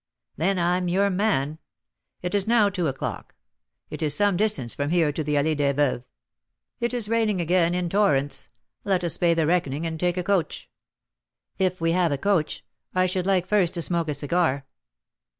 "Then 0.35 0.57
I'm 0.57 0.87
your 0.87 1.11
man. 1.11 1.59
It 2.23 2.33
is 2.33 2.47
now 2.47 2.69
two 2.69 2.87
o'clock; 2.87 3.35
it 3.91 4.01
is 4.01 4.15
some 4.15 4.35
distance 4.35 4.73
from 4.73 4.89
here 4.89 5.11
to 5.11 5.23
the 5.23 5.35
Allée 5.35 5.55
des 5.55 5.73
Veuves; 5.75 6.05
it 6.79 6.91
is 6.91 7.07
raining 7.07 7.39
again 7.39 7.75
in 7.75 7.87
torrents; 7.87 8.49
let 8.83 9.03
us 9.03 9.19
pay 9.19 9.35
the 9.35 9.45
reckoning 9.45 9.85
and 9.85 9.99
take 9.99 10.17
a 10.17 10.23
coach." 10.23 10.71
"If 11.59 11.79
we 11.81 11.91
have 11.91 12.11
a 12.11 12.17
coach, 12.17 12.65
I 12.95 13.05
should 13.05 13.27
like 13.27 13.45
first 13.45 13.75
to 13.75 13.83
smoke 13.83 14.07
a 14.09 14.15
cigar." 14.15 14.65